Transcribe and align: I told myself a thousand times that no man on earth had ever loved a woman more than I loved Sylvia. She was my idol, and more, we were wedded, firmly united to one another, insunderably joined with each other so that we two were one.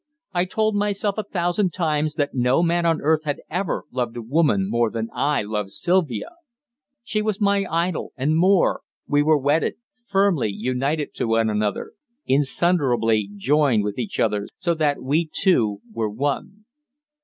I 0.33 0.45
told 0.45 0.73
myself 0.73 1.19
a 1.19 1.23
thousand 1.23 1.73
times 1.73 2.15
that 2.15 2.33
no 2.33 2.63
man 2.63 2.87
on 2.87 3.01
earth 3.01 3.23
had 3.25 3.39
ever 3.51 3.83
loved 3.91 4.17
a 4.17 4.21
woman 4.23 4.67
more 4.67 4.89
than 4.89 5.09
I 5.13 5.43
loved 5.43 5.69
Sylvia. 5.69 6.29
She 7.03 7.21
was 7.21 7.39
my 7.39 7.65
idol, 7.69 8.11
and 8.17 8.35
more, 8.35 8.81
we 9.05 9.21
were 9.21 9.37
wedded, 9.37 9.75
firmly 10.07 10.49
united 10.49 11.13
to 11.13 11.27
one 11.27 11.51
another, 11.51 11.93
insunderably 12.25 13.29
joined 13.35 13.83
with 13.83 13.99
each 13.99 14.19
other 14.19 14.47
so 14.57 14.73
that 14.73 14.99
we 15.03 15.29
two 15.31 15.81
were 15.93 16.09
one. 16.09 16.65